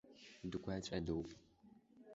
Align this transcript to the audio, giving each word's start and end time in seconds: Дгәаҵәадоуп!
Дгәаҵәадоуп! 0.51 1.29